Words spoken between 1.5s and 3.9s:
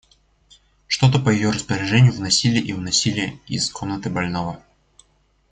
распоряжению вносили и уносили из